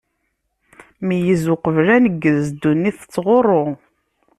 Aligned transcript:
Meyyez 1.05 1.43
uqbel 1.53 1.87
aneggez, 1.95 2.43
ddunit 2.51 2.95
tettɣuṛṛu! 2.99 3.63